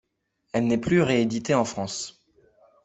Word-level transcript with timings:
Elle 0.51 0.65
n’est 0.65 0.79
plus 0.79 1.03
rééditée 1.03 1.53
en 1.53 1.63
France. 1.63 2.25